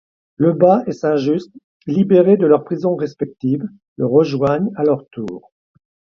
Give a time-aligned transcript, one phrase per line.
[0.37, 1.51] Le Bas et Saint-Just,
[1.85, 3.67] libérés de leurs prisons respectives,
[3.97, 5.51] le rejoignent à leur tour.